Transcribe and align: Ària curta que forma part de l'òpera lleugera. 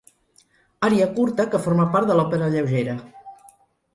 Ària 0.87 1.07
curta 1.19 1.45
que 1.51 1.61
forma 1.67 1.85
part 1.95 2.11
de 2.11 2.17
l'òpera 2.19 2.47
lleugera. 2.55 2.95